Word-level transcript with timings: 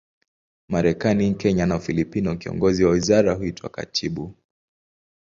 Marekani, 0.69 1.33
Kenya 1.35 1.65
na 1.65 1.75
Ufilipino, 1.75 2.35
kiongozi 2.35 2.83
wa 2.85 2.91
wizara 2.91 3.33
huitwa 3.33 3.69
katibu. 3.69 4.33